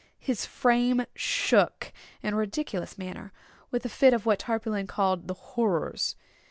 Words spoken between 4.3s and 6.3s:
Tarpaulin called "the horrors."